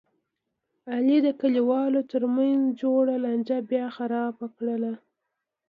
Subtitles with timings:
[0.93, 4.93] علي د کلیوالو ترمنځ جوړه لانجه بیا خرابه کړله.